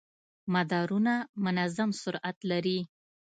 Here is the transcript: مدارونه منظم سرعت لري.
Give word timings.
مدارونه 0.53 1.13
منظم 1.43 1.89
سرعت 2.01 2.37
لري. 2.49 2.79